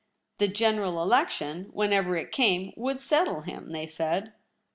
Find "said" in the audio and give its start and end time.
3.85-4.33